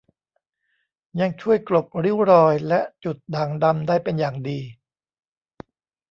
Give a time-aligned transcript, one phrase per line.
[1.19, 4.59] ยังช่วยกลบริ้วรอย และจุดด่างดำได้เป็นอย่างดี